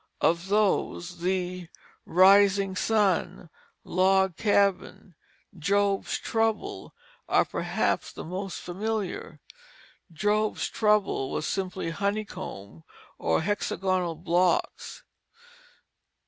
Of 0.19 0.47
those 0.47 1.19
the 1.19 1.69
"Rising 2.07 2.75
sun," 2.75 3.51
"Log 3.83 4.35
Cabin," 4.35 5.13
and 5.53 5.61
"Job's 5.61 6.17
Trouble" 6.17 6.95
are 7.29 7.45
perhaps 7.45 8.11
the 8.11 8.23
most 8.23 8.59
familiar. 8.59 9.41
"Job's 10.11 10.67
Trouble" 10.69 11.29
was 11.29 11.45
simply 11.45 11.91
honeycomb 11.91 12.83
or 13.19 13.41
hexagonal 13.43 14.15
blocks. 14.15 15.03